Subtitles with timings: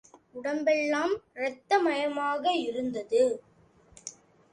[0.33, 2.53] உடம்பெல்லாம் இரத்தமயமாக
[2.59, 3.21] இருந்தது.